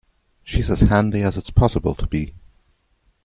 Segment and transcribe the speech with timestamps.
[0.43, 2.33] She's as handy as it's possible to be.